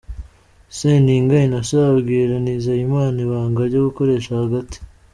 [0.77, 4.77] Seninga Innocent abwira Nizeyimana ibanga ryo gukoresha hagati.